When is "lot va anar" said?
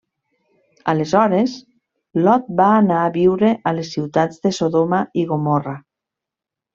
2.27-3.01